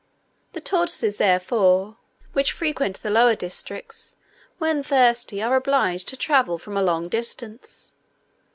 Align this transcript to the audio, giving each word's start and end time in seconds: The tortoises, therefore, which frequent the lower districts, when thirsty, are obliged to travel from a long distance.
The 0.53 0.61
tortoises, 0.61 1.17
therefore, 1.17 1.97
which 2.33 2.53
frequent 2.53 3.03
the 3.03 3.11
lower 3.11 3.35
districts, 3.35 4.15
when 4.57 4.81
thirsty, 4.81 5.43
are 5.43 5.55
obliged 5.55 6.07
to 6.07 6.17
travel 6.17 6.57
from 6.57 6.75
a 6.75 6.81
long 6.81 7.07
distance. 7.07 7.93